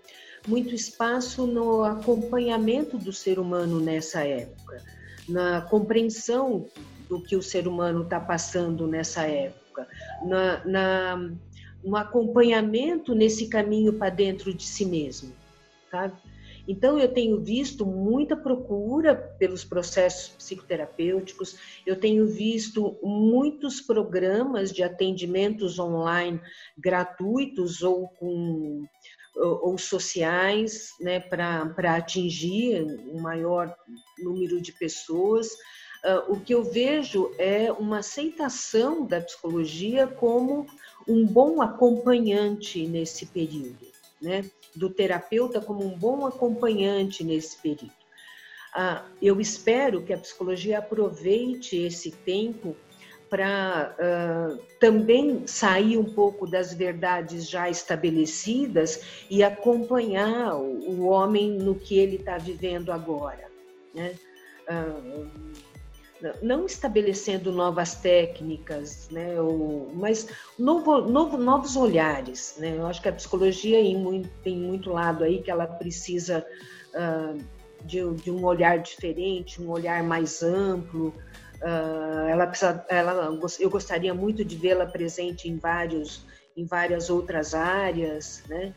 [0.46, 4.82] Muito espaço no acompanhamento do ser humano nessa época,
[5.28, 6.66] na compreensão
[7.08, 9.86] do que o ser humano está passando nessa época,
[10.24, 11.30] na, na
[11.82, 15.32] um acompanhamento nesse caminho para dentro de si mesmo,
[15.90, 16.14] sabe?
[16.70, 24.80] Então, eu tenho visto muita procura pelos processos psicoterapêuticos, eu tenho visto muitos programas de
[24.84, 26.40] atendimentos online
[26.78, 28.84] gratuitos ou com
[29.34, 33.74] ou, sociais, né, para atingir um maior
[34.18, 35.48] número de pessoas.
[36.04, 40.66] Uh, o que eu vejo é uma aceitação da psicologia como
[41.06, 43.86] um bom acompanhante nesse período,
[44.22, 44.44] né?
[44.74, 47.92] Do terapeuta como um bom acompanhante nesse período.
[48.74, 52.76] Uh, eu espero que a psicologia aproveite esse tempo
[53.28, 61.50] para uh, também sair um pouco das verdades já estabelecidas e acompanhar o, o homem
[61.50, 63.48] no que ele está vivendo agora.
[63.94, 64.14] Né?
[64.68, 65.28] Uh,
[66.42, 70.28] não estabelecendo novas técnicas, né, ou, mas
[70.58, 72.56] novo, novo, novos olhares.
[72.58, 72.76] Né?
[72.76, 73.78] Eu acho que a psicologia
[74.42, 76.44] tem muito lado aí que ela precisa
[76.94, 77.42] uh,
[77.84, 81.14] de, de, um olhar diferente, um olhar mais amplo,
[81.60, 86.24] Uh, ela precisa, ela, eu gostaria muito de vê-la presente em vários,
[86.56, 88.74] em várias outras áreas, né?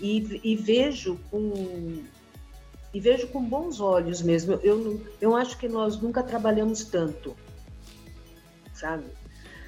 [0.00, 2.02] E, e, vejo com
[2.94, 4.54] e vejo com bons olhos mesmo.
[4.62, 7.36] Eu, eu acho que nós nunca trabalhamos tanto,
[8.72, 9.04] sabe?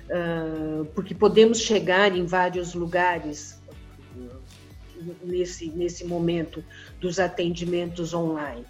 [0.09, 3.61] Uh, porque podemos chegar em vários lugares
[5.25, 6.65] nesse nesse momento
[7.01, 8.65] dos atendimentos online.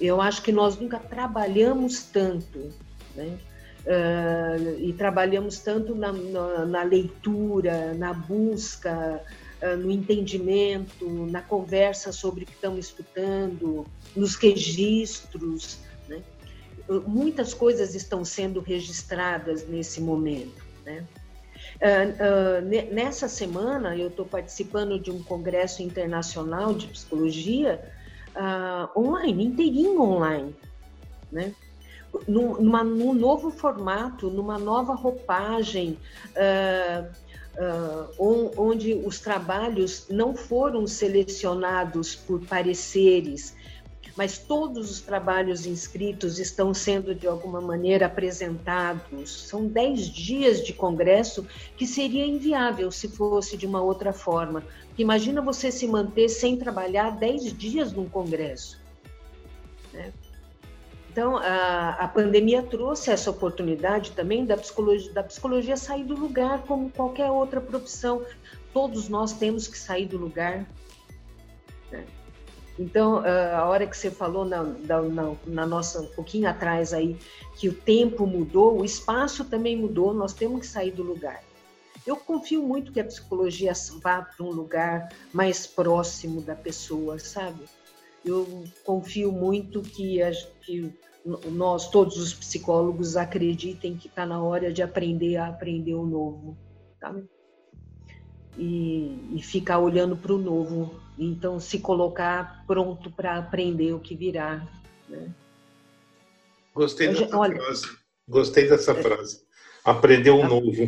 [0.00, 2.72] Eu acho que nós nunca trabalhamos tanto
[3.16, 3.38] né?
[3.86, 9.22] Uh, e trabalhamos tanto na, na, na leitura, na busca,
[9.78, 15.78] no entendimento, na conversa sobre o que estão escutando, nos registros.
[16.08, 16.22] Né?
[17.06, 20.64] Muitas coisas estão sendo registradas nesse momento.
[20.84, 21.04] Né?
[21.76, 27.80] Uh, nessa semana, eu estou participando de um congresso internacional de psicologia
[28.94, 30.54] online, inteirinho online.
[31.32, 31.54] Né?
[32.26, 35.98] numa, num novo formato, numa nova roupagem,
[36.30, 37.08] uh,
[37.58, 43.54] uh, onde os trabalhos não foram selecionados por pareceres,
[44.16, 49.46] mas todos os trabalhos inscritos estão sendo de alguma maneira apresentados.
[49.46, 54.64] São dez dias de congresso que seria inviável se fosse de uma outra forma.
[54.96, 58.85] Imagina você se manter sem trabalhar dez dias num congresso.
[61.16, 66.64] Então, a, a pandemia trouxe essa oportunidade também da psicologia, da psicologia sair do lugar
[66.64, 68.22] como qualquer outra profissão.
[68.70, 70.66] Todos nós temos que sair do lugar.
[71.90, 72.04] Né?
[72.78, 77.16] Então, a hora que você falou na, na, na, nossa, um pouquinho atrás aí,
[77.54, 81.42] que o tempo mudou, o espaço também mudou, nós temos que sair do lugar.
[82.06, 87.64] Eu confio muito que a psicologia vá para um lugar mais próximo da pessoa, sabe?
[88.22, 90.92] Eu confio muito que, a, que
[91.50, 96.56] nós, todos os psicólogos, acreditem que está na hora de aprender a aprender o novo,
[97.00, 97.14] tá?
[98.56, 104.14] E, e ficar olhando para o novo, então se colocar pronto para aprender o que
[104.14, 104.66] virá.
[105.08, 105.28] Né?
[106.74, 107.86] Gostei dessa olha, frase.
[108.28, 109.40] Gostei dessa é, frase.
[109.84, 110.86] Aprender o novo.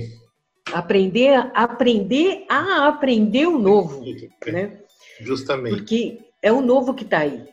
[0.73, 4.05] Aprender, aprender a aprender o novo,
[4.47, 4.81] né?
[5.21, 5.77] Justamente.
[5.77, 7.47] Porque é o novo que está aí.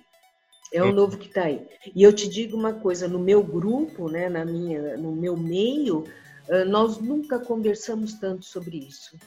[0.73, 1.65] É o novo que está aí.
[1.95, 6.05] E eu te digo uma coisa, no meu grupo, né, na minha, no meu meio,
[6.67, 9.17] nós nunca conversamos tanto sobre isso.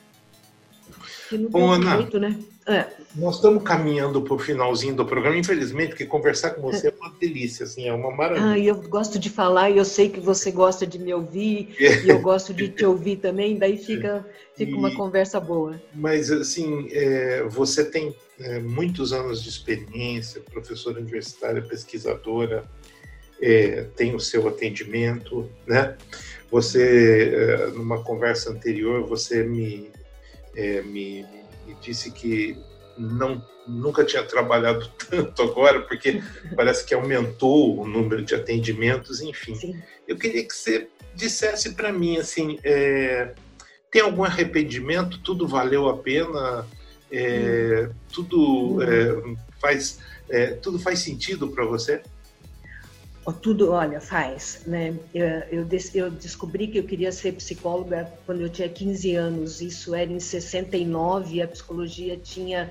[1.51, 2.39] Bom, Ana, jeito, né?
[2.69, 2.87] É.
[3.17, 7.11] nós estamos caminhando para o finalzinho do programa, infelizmente, porque conversar com você é, uma
[7.19, 8.47] delícia, assim, é uma maravilha.
[8.47, 12.11] Ah, eu gosto de falar e eu sei que você gosta de me ouvir e
[12.11, 15.81] eu gosto de te ouvir também, daí fica, fica uma conversa boa.
[15.95, 22.65] Mas, assim, é, você tem é, muitos anos de experiência, professora universitária, pesquisadora,
[23.41, 25.97] é, tem o seu atendimento, né?
[26.51, 29.91] Você, é, numa conversa anterior, você me,
[30.57, 31.25] é, me,
[31.69, 32.57] me, disse que
[32.97, 36.23] não, nunca tinha trabalhado tanto agora, porque
[36.57, 39.55] parece que aumentou o número de atendimentos, enfim.
[39.55, 39.83] Sim.
[40.07, 43.35] Eu queria que você dissesse para mim, assim, é,
[43.91, 45.21] tem algum arrependimento?
[45.21, 46.67] Tudo valeu a pena?
[47.11, 52.03] É, tudo é, faz é, tudo faz sentido para você?
[53.33, 54.63] Tudo, olha, faz.
[54.67, 54.95] Né?
[55.15, 59.61] Eu, eu, descobri que eu queria ser psicóloga quando eu tinha 15 anos.
[59.61, 61.43] Isso era em 69.
[61.43, 62.71] A psicologia tinha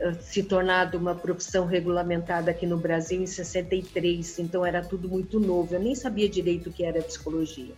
[0.00, 4.38] uh, se tornado uma profissão regulamentada aqui no Brasil em 63.
[4.38, 5.74] Então era tudo muito novo.
[5.74, 7.74] Eu nem sabia direito o que era psicologia.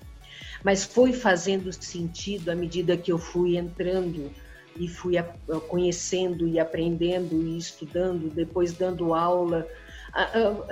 [0.62, 4.30] Mas foi fazendo sentido à medida que eu fui entrando
[4.76, 5.14] e fui
[5.68, 9.66] conhecendo e aprendendo e estudando, depois dando aula.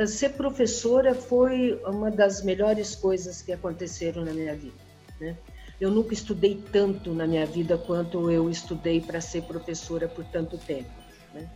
[0.07, 4.75] Ser professora foi uma das melhores coisas que aconteceram na minha vida.
[5.21, 5.37] Né?
[5.81, 10.59] Eu nunca estudei tanto na minha vida quanto eu estudei para ser professora por tanto
[10.59, 10.91] tempo.
[11.33, 11.49] Né?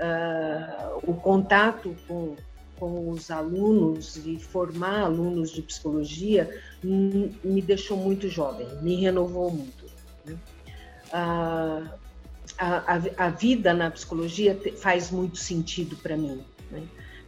[0.00, 2.36] Uh, o contato com,
[2.78, 6.48] com os alunos e formar alunos de psicologia
[6.82, 9.84] me deixou muito jovem, me renovou muito.
[10.24, 10.38] Né?
[11.08, 12.00] Uh,
[12.56, 16.42] a, a, a, vida na psicologia faz muito sentido para mim.
[16.70, 16.82] Né?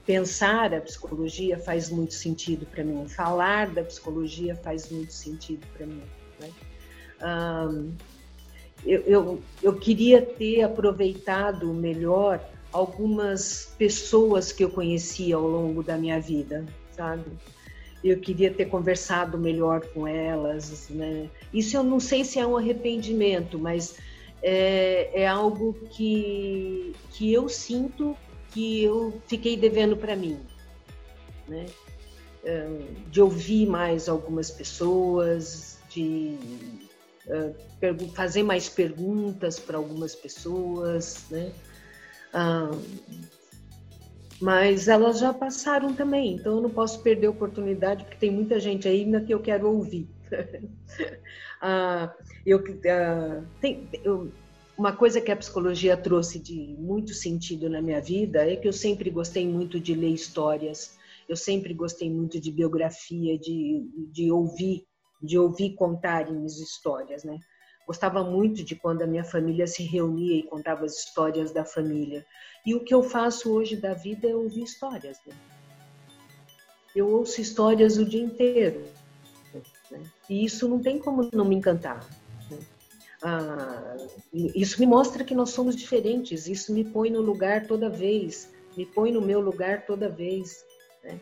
[0.07, 3.07] Pensar a psicologia faz muito sentido para mim.
[3.09, 6.03] Falar da psicologia faz muito sentido para mim.
[6.41, 6.51] Né?
[7.23, 7.93] Um,
[8.85, 12.41] eu, eu, eu queria ter aproveitado melhor
[12.73, 17.31] algumas pessoas que eu conheci ao longo da minha vida, sabe?
[18.03, 21.29] Eu queria ter conversado melhor com elas, né?
[21.55, 23.97] Isso eu não sei se é um arrependimento, mas
[24.43, 28.17] é, é algo que, que eu sinto
[28.53, 30.39] que eu fiquei devendo para mim,
[31.49, 31.67] né?
[33.09, 36.37] De ouvir mais algumas pessoas, de
[38.15, 41.53] fazer mais perguntas para algumas pessoas, né?
[44.43, 48.59] Mas elas já passaram também, então eu não posso perder a oportunidade, porque tem muita
[48.59, 50.09] gente ainda que eu quero ouvir.
[51.63, 52.11] uh,
[52.45, 54.33] eu, uh, tem, eu,
[54.77, 58.73] uma coisa que a psicologia trouxe de muito sentido na minha vida é que eu
[58.73, 60.97] sempre gostei muito de ler histórias,
[61.29, 64.87] eu sempre gostei muito de biografia, de, de ouvir
[65.23, 67.39] de ouvir contarem as histórias, né?
[67.87, 72.25] Gostava muito de quando a minha família se reunia e contava as histórias da família.
[72.65, 75.19] E o que eu faço hoje da vida é ouvir histórias.
[75.27, 75.35] Né?
[76.95, 78.85] Eu ouço histórias o dia inteiro.
[79.91, 80.03] Né?
[80.31, 82.09] E isso não tem como não me encantar.
[83.23, 83.97] Ah,
[84.33, 86.49] isso me mostra que nós somos diferentes.
[86.49, 88.51] Isso me põe no lugar toda vez.
[88.77, 90.65] Me põe no meu lugar toda vez.
[91.05, 91.21] Né?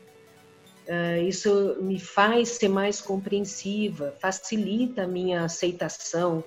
[0.88, 6.42] Uh, isso me faz ser mais compreensiva, facilita a minha aceitação,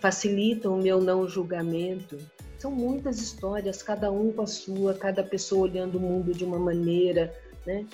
[0.00, 2.18] facilita o meu não julgamento.
[2.58, 6.58] São muitas histórias, cada um com a sua, cada pessoa olhando o mundo de uma
[6.58, 7.32] maneira,
[7.66, 7.86] né?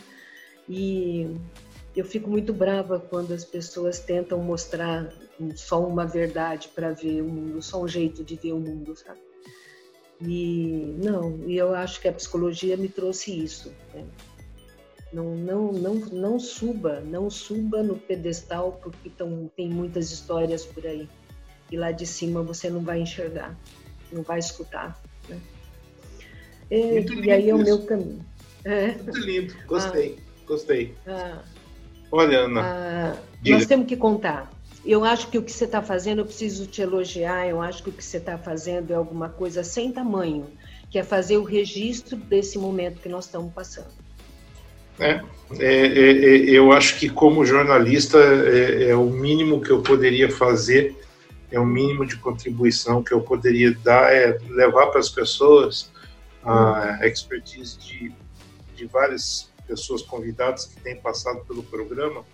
[0.69, 1.29] E
[1.95, 5.13] eu fico muito brava quando as pessoas tentam mostrar
[5.57, 9.19] só uma verdade para ver o mundo, só um jeito de ver o mundo, sabe?
[10.21, 13.75] E não, e eu acho que a psicologia me trouxe isso.
[13.95, 14.05] Né?
[15.13, 20.87] Não, não, não, não suba, não suba no pedestal porque tão, tem muitas histórias por
[20.87, 21.09] aí.
[21.73, 23.59] E lá de cima você não vai enxergar,
[24.13, 25.01] não vai escutar.
[25.29, 25.41] Né?
[26.71, 28.25] É, e, e aí é o meu caminho.
[28.65, 28.93] É.
[28.93, 30.95] Muito lindo, gostei, ah, gostei.
[31.07, 31.43] Ah,
[32.11, 32.61] Olha, Ana.
[32.63, 34.51] Ah, nós temos que contar.
[34.85, 37.91] Eu acho que o que você está fazendo, eu preciso te elogiar, eu acho que
[37.91, 40.47] o que você está fazendo é alguma coisa sem tamanho,
[40.91, 43.91] que é fazer o registro desse momento que nós estamos passando.
[44.99, 45.23] É,
[45.59, 50.31] é, é, é, eu acho que como jornalista é, é, o mínimo que eu poderia
[50.31, 50.95] fazer,
[51.51, 55.91] é o mínimo de contribuição que eu poderia dar, é levar para as pessoas
[56.45, 58.13] a expertise de,
[58.77, 62.25] de várias pessoas convidadas que têm passado pelo programa,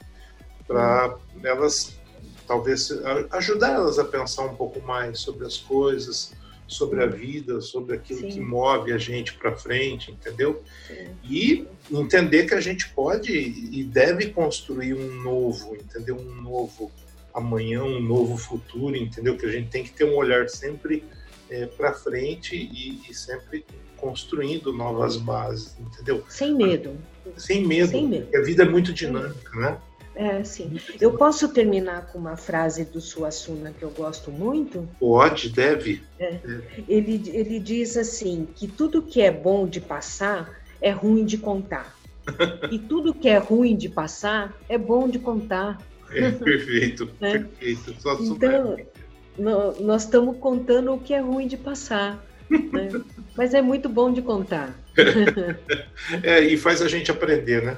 [0.66, 2.01] para elas
[2.47, 2.91] talvez
[3.32, 6.32] ajudar elas a pensar um pouco mais sobre as coisas,
[6.66, 8.28] sobre a vida, sobre aquilo Sim.
[8.28, 10.62] que move a gente para frente, entendeu?
[10.87, 11.09] Sim.
[11.24, 16.16] E entender que a gente pode e deve construir um novo, entendeu?
[16.16, 16.91] Um novo
[17.34, 19.37] amanhã, um novo futuro, entendeu?
[19.37, 21.05] Que a gente tem que ter um olhar sempre
[21.51, 23.64] é, para frente e, e, sempre
[23.97, 26.22] construindo novas bases, entendeu?
[26.28, 26.97] Sem medo.
[27.36, 27.90] Sem medo.
[27.90, 28.24] Sem medo.
[28.24, 29.78] Porque a vida é muito dinâmica, né?
[30.14, 30.78] É, sim.
[30.99, 34.88] Eu posso terminar com uma frase do Suassuna que eu gosto muito?
[34.99, 36.03] Pode, deve.
[36.18, 36.38] É.
[36.88, 41.94] Ele, ele diz assim, que tudo que é bom de passar é ruim de contar.
[42.72, 45.78] e tudo que é ruim de passar é bom de contar.
[46.11, 47.38] É, perfeito, é.
[47.38, 47.94] perfeito.
[48.01, 48.78] Só então,
[49.39, 52.24] nós estamos contando o que é ruim de passar.
[52.49, 52.89] Né?
[53.37, 54.74] Mas é muito bom de contar.
[56.22, 57.76] é, e faz a gente aprender, né?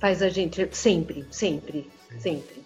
[0.00, 1.86] faz a gente sempre, sempre,
[2.18, 2.62] sempre,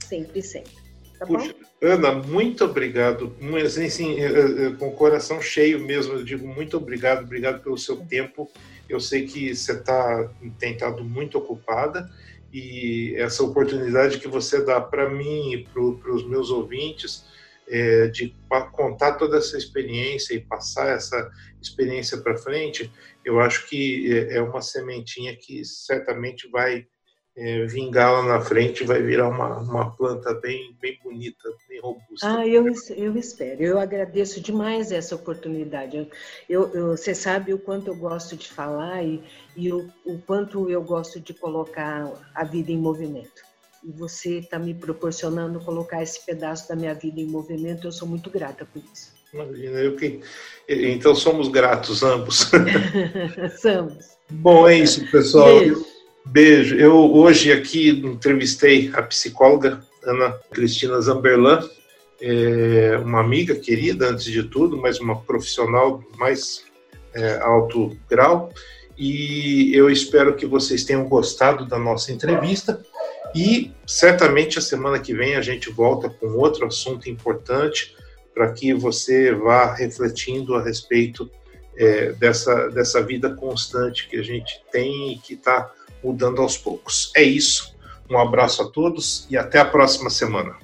[0.00, 0.72] sempre, sempre.
[1.18, 1.88] Tá Puxa, bom?
[1.88, 3.34] Ana, muito obrigado.
[3.64, 8.50] Assim, assim, com o coração cheio mesmo, eu digo muito obrigado, obrigado pelo seu tempo.
[8.88, 12.10] Eu sei que você tá, tem estado muito ocupada
[12.52, 17.24] e essa oportunidade que você dá para mim e para os meus ouvintes
[17.68, 18.34] é, de
[18.72, 22.90] contar toda essa experiência e passar essa experiência para frente,
[23.24, 26.86] eu acho que é, é uma sementinha que certamente vai
[27.36, 32.38] é, vingar lá na frente vai virar uma, uma planta bem, bem bonita, bem robusta.
[32.38, 32.64] Ah, eu,
[32.96, 33.62] eu espero.
[33.62, 36.08] Eu agradeço demais essa oportunidade.
[36.48, 39.22] Eu, eu, você sabe o quanto eu gosto de falar e,
[39.56, 43.53] e o, o quanto eu gosto de colocar a vida em movimento.
[43.84, 47.86] E você está me proporcionando colocar esse pedaço da minha vida em movimento.
[47.86, 49.12] Eu sou muito grata por isso.
[49.32, 50.20] Imagina, eu que.
[50.68, 52.50] Então somos gratos ambos.
[53.60, 54.16] somos.
[54.30, 55.58] Bom, é isso, pessoal.
[55.58, 55.86] Beijo.
[56.24, 56.76] Beijo.
[56.76, 61.68] Eu hoje aqui entrevistei a psicóloga Ana Cristina Zamberlan,
[62.20, 66.64] é uma amiga querida, antes de tudo, mas uma profissional mais
[67.14, 68.52] é, alto grau.
[68.96, 72.80] E eu espero que vocês tenham gostado da nossa entrevista.
[73.34, 77.94] E certamente a semana que vem a gente volta com outro assunto importante
[78.32, 81.30] para que você vá refletindo a respeito
[81.76, 85.70] é, dessa, dessa vida constante que a gente tem e que está
[86.02, 87.10] mudando aos poucos.
[87.16, 87.74] É isso.
[88.08, 90.56] Um abraço a todos e até a próxima semana.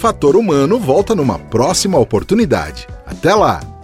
[0.00, 2.86] Fator Humano volta numa próxima oportunidade.
[3.04, 3.75] Até lá!